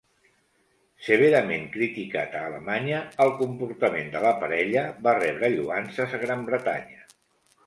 Severament 1.07 1.67
criticat 1.75 2.33
a 2.39 2.41
Alemanya, 2.49 3.01
el 3.27 3.35
comportament 3.43 4.09
de 4.17 4.23
la 4.25 4.33
parella 4.45 4.87
va 5.09 5.15
rebre 5.21 5.53
lloances 5.59 6.19
a 6.21 6.23
Gran 6.27 6.49
Bretanya. 6.51 7.07